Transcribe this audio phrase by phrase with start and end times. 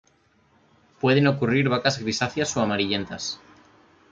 [0.99, 3.39] Pueden ocurrir vacas grisáceas o amarillentas.